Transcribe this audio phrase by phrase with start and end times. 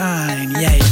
[0.00, 0.89] kind, yeah.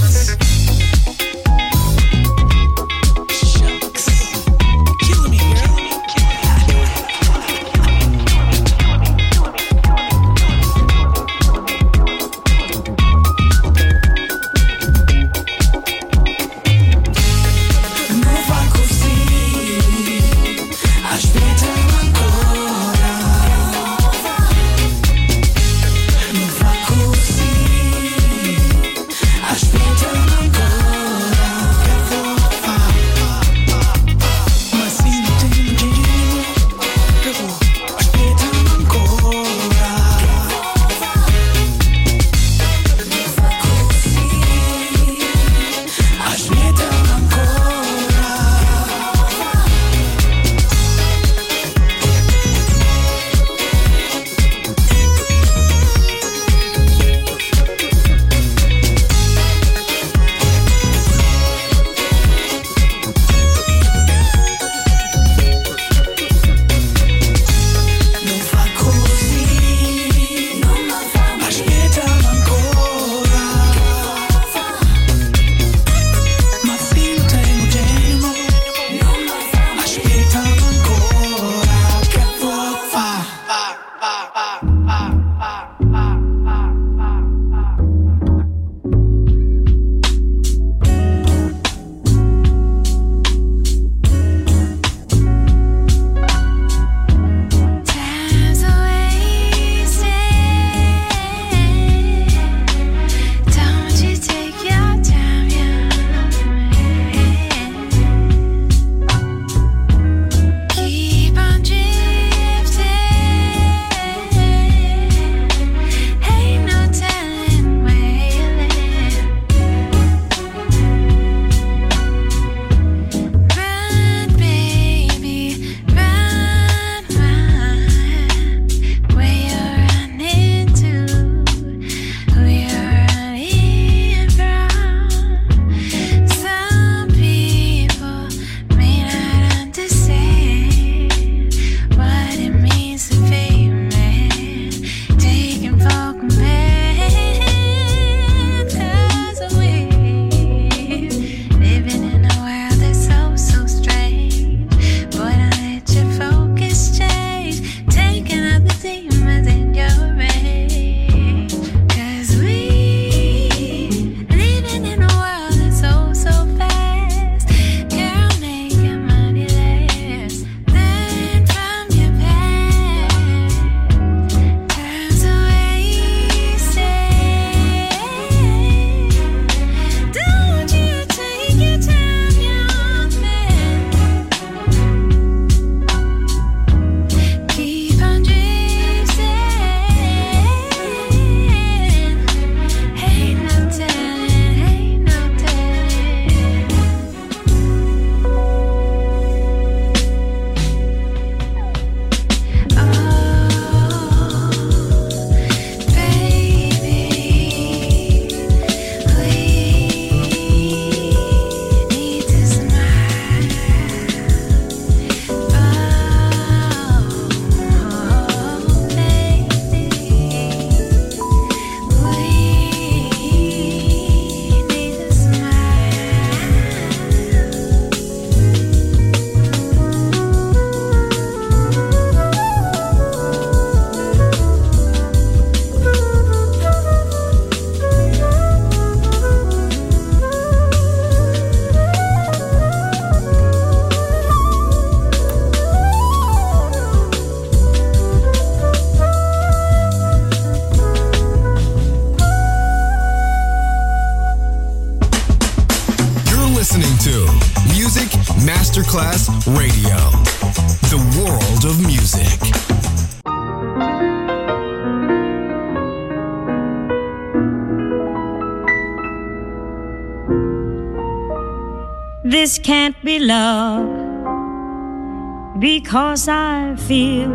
[275.89, 277.33] because I feel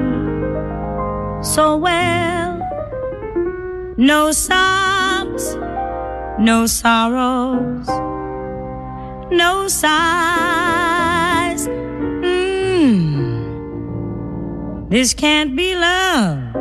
[1.42, 2.62] so well.
[3.98, 5.56] No sobs,
[6.38, 7.88] no sorrows,
[9.32, 11.68] no sighs.
[12.22, 13.50] Mm,
[14.88, 16.56] this can't be love.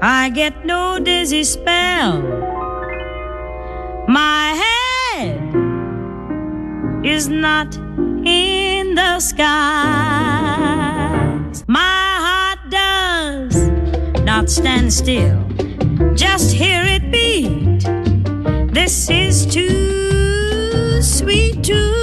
[0.00, 2.22] I get no dizzy spell.
[4.08, 5.54] My head
[7.04, 7.76] is not
[8.24, 10.07] in the sky.
[11.70, 13.68] My heart does
[14.22, 15.44] not stand still.
[16.14, 17.84] Just hear it beat.
[18.72, 21.97] This is too sweet to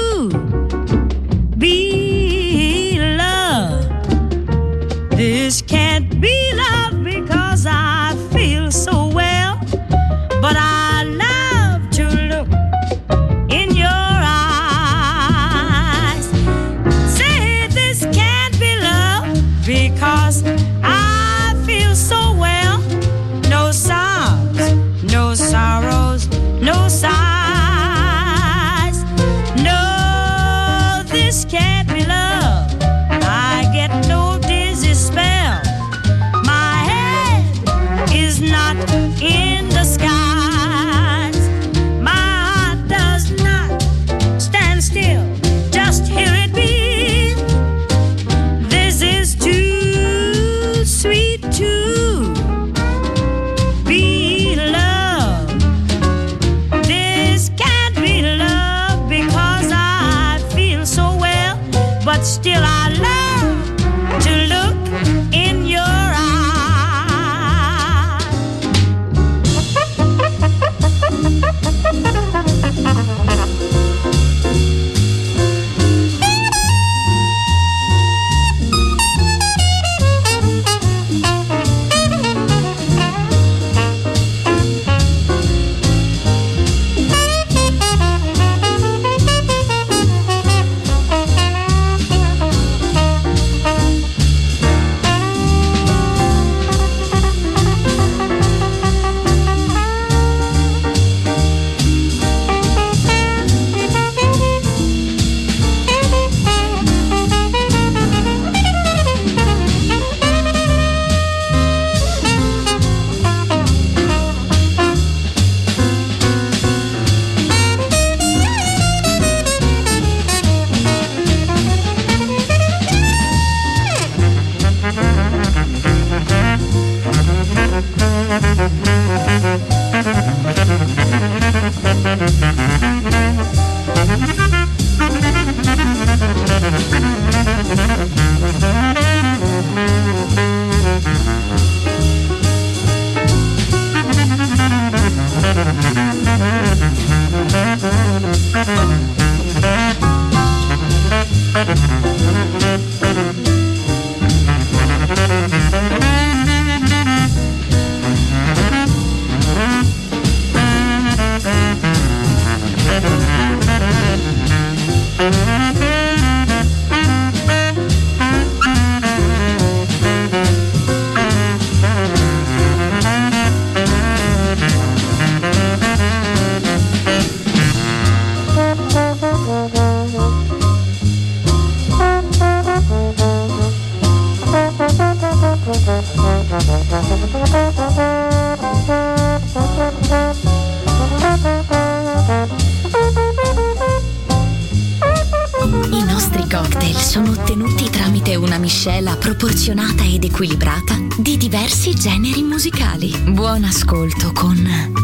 [202.65, 203.15] musicali.
[203.32, 204.58] Buon ascolto con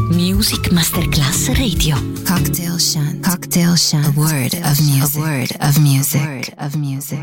[0.10, 1.96] Music Masterclass Radio.
[2.26, 3.24] Cocktail Shant.
[3.24, 4.06] Cocktail Shant.
[4.06, 5.16] A word of music.
[5.16, 6.22] A word of music.
[6.22, 7.21] A word of music.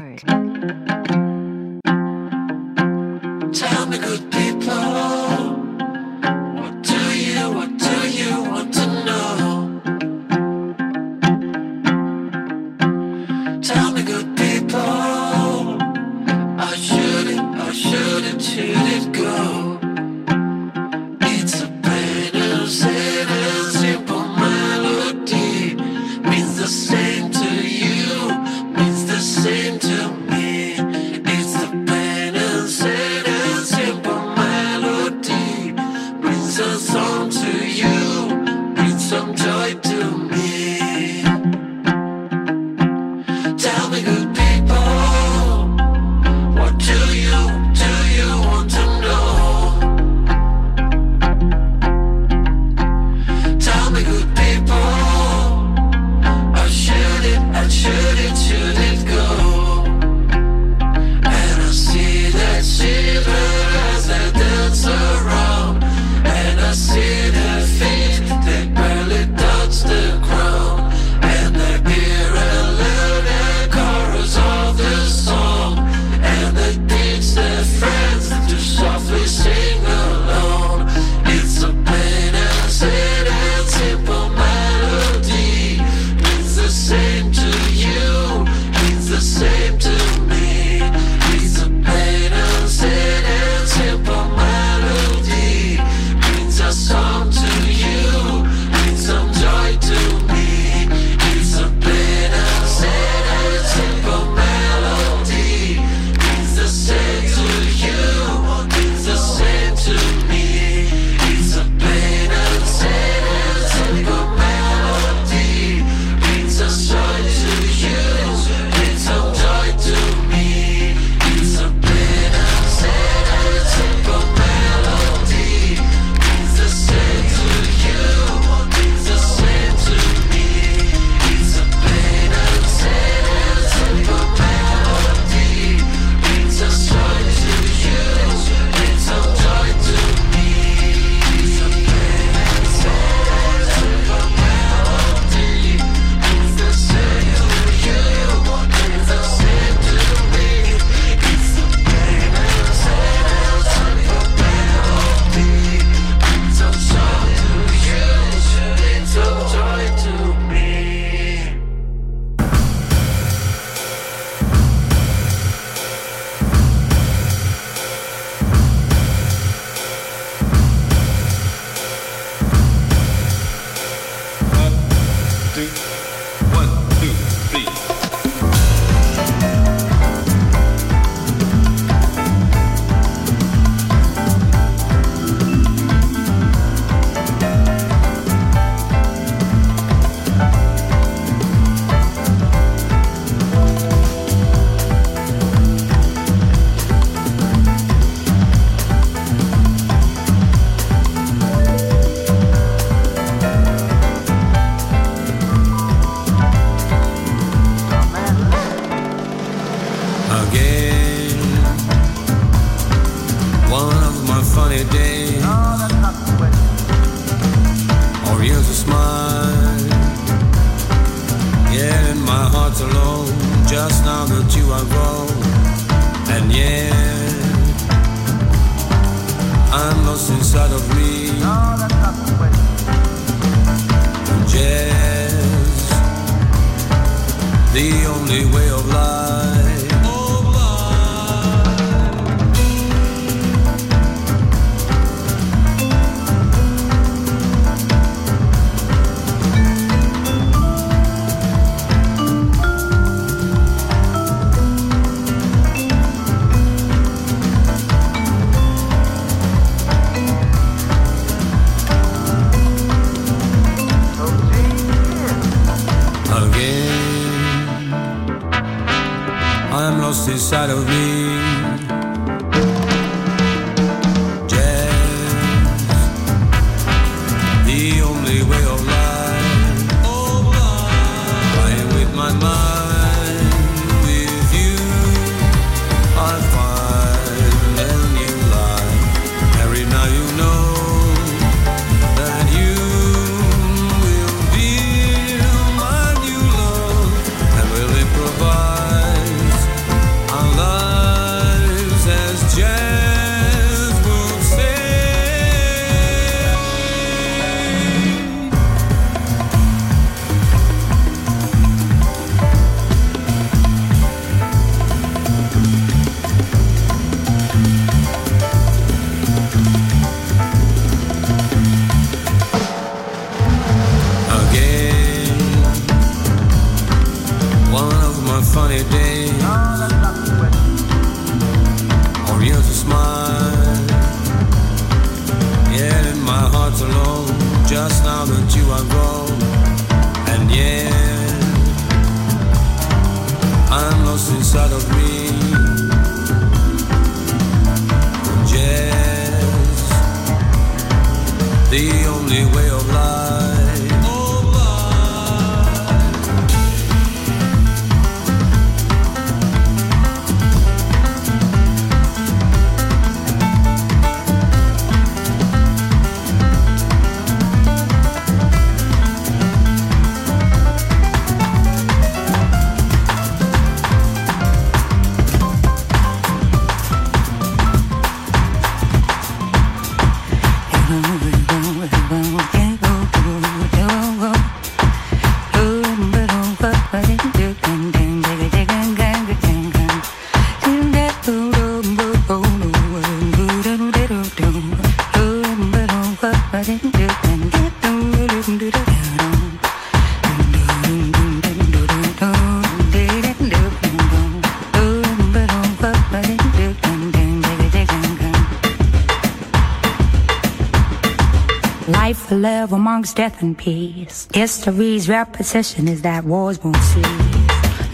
[412.38, 414.28] love amongst death and peace.
[414.32, 417.04] History's repetition is that wars won't cease.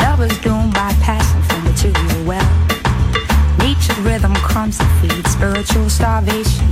[0.01, 3.59] Love is doomed by passion for material wealth.
[3.59, 6.69] Nature's rhythm comes to feed spiritual starvation.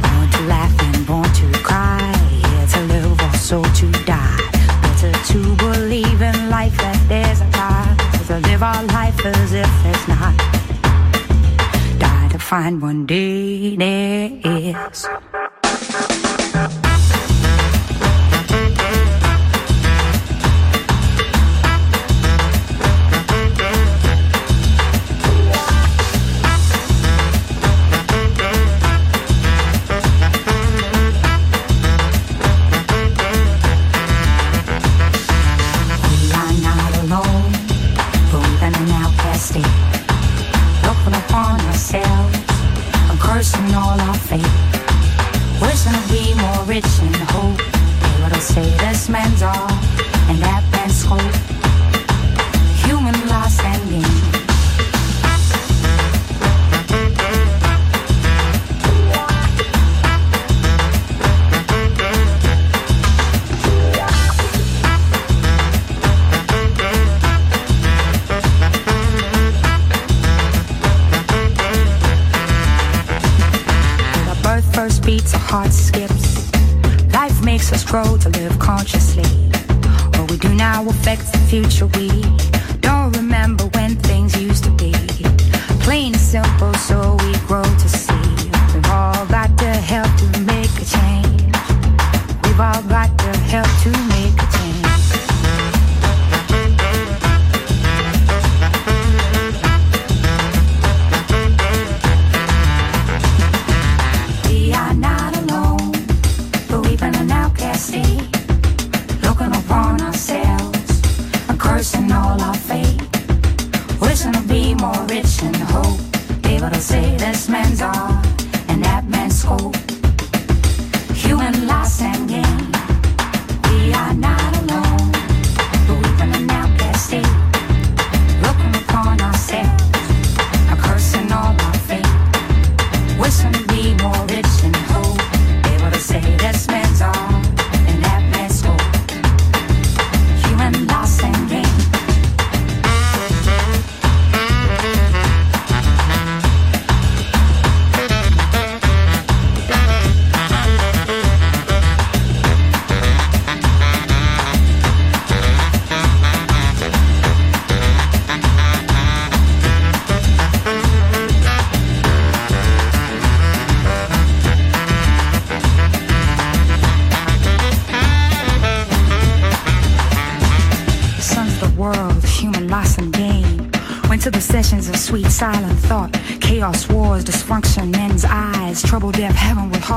[0.00, 2.00] Born to laugh and born to cry,
[2.42, 4.40] here to live or so to die.
[4.82, 9.70] Better to believe in life that there's a God, to live our life as if
[9.84, 10.36] it's not
[11.98, 15.06] Die to find one day there is.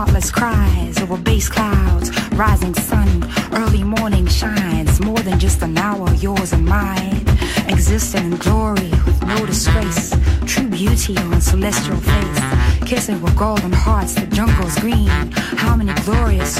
[0.02, 3.08] heartless cries over base clouds, rising sun,
[3.54, 7.24] early morning shines, more than just an hour, yours and mine.
[7.68, 10.12] Existing in glory with no disgrace,
[10.48, 12.40] true beauty on celestial face,
[12.84, 15.08] kissing with golden hearts, the jungle's green.
[15.64, 16.60] How many glorious?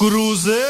[0.00, 0.69] Cruzeiro,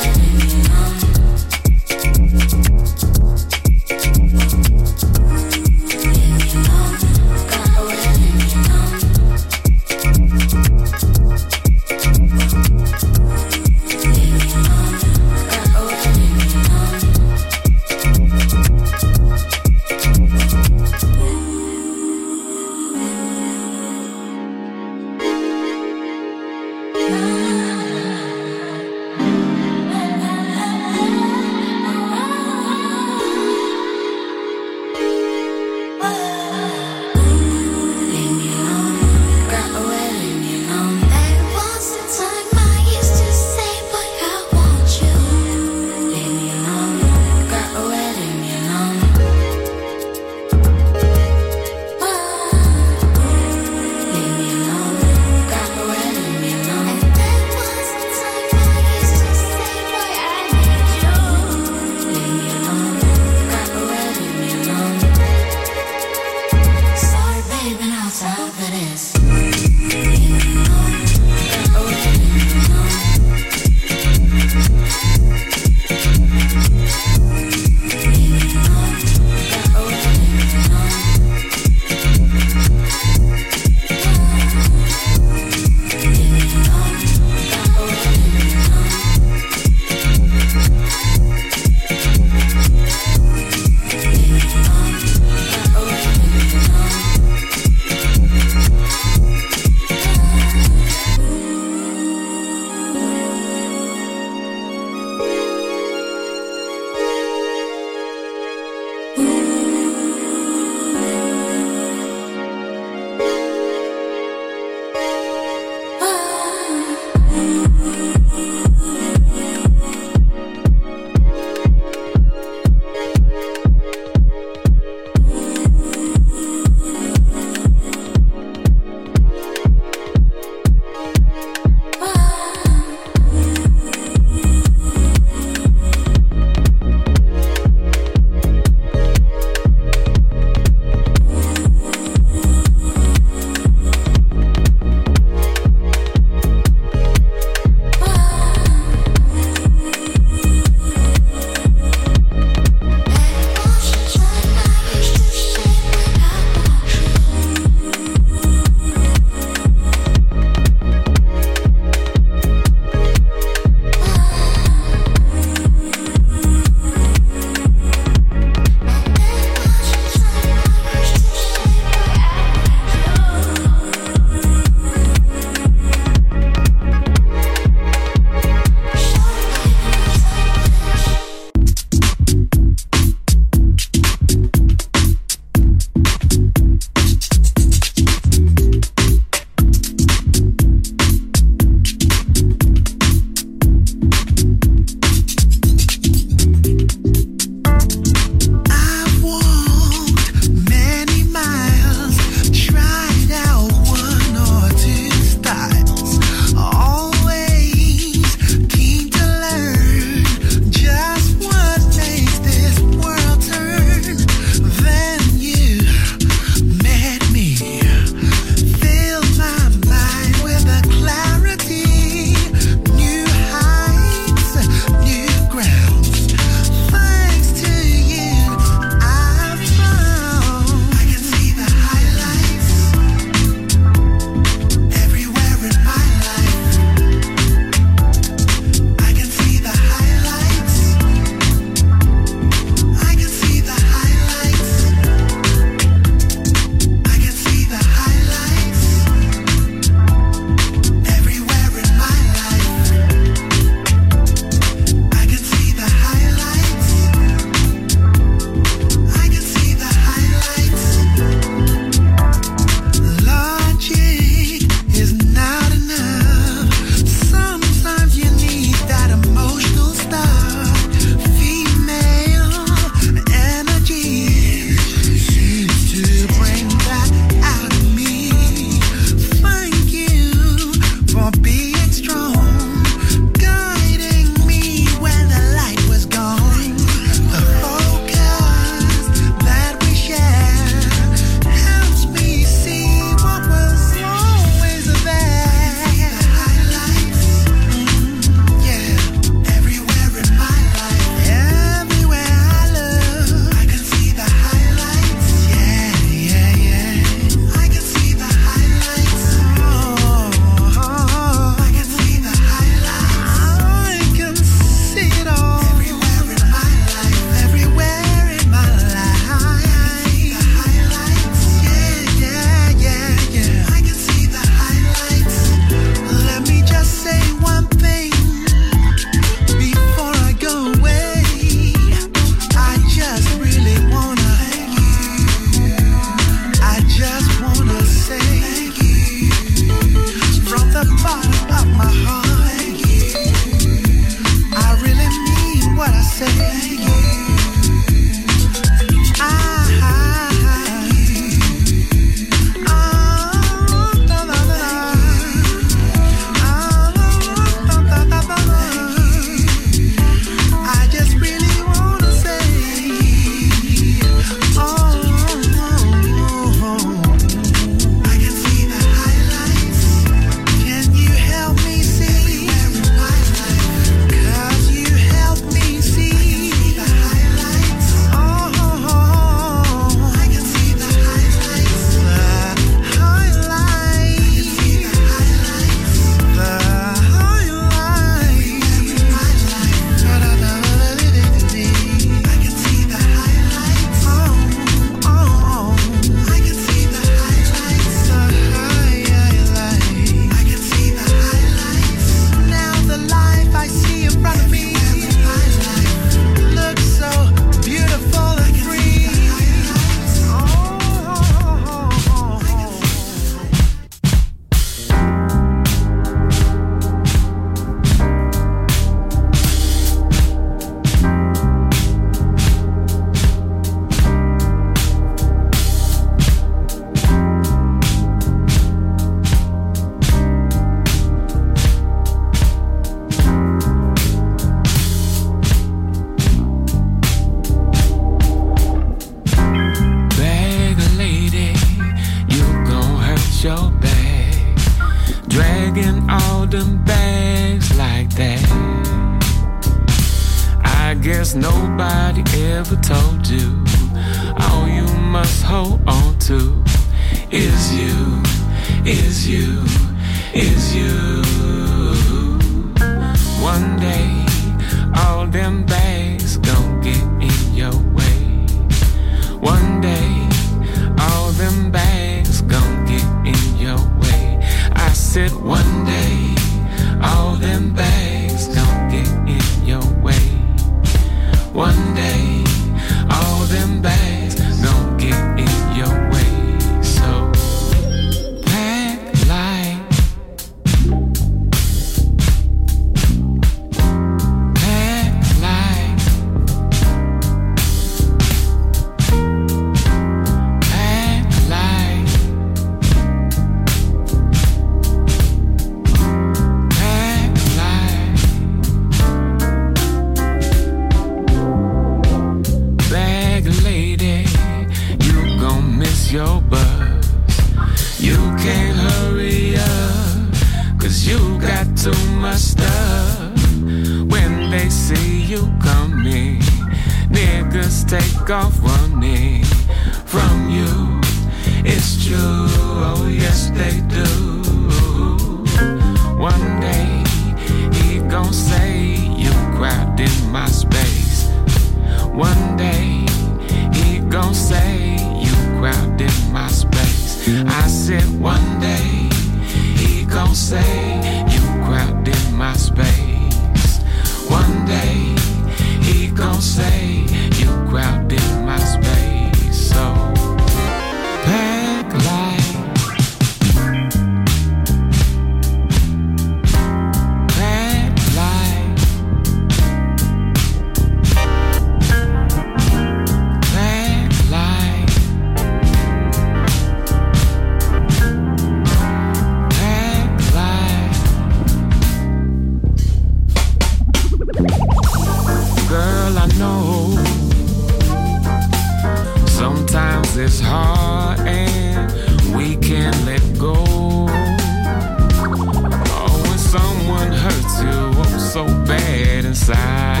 [599.41, 600.00] inside.